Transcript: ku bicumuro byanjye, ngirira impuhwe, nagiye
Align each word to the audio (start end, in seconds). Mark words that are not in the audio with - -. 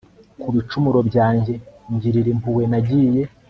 ku 0.41 0.47
bicumuro 0.55 0.99
byanjye, 1.09 1.53
ngirira 1.93 2.29
impuhwe, 2.33 2.63
nagiye 2.71 3.21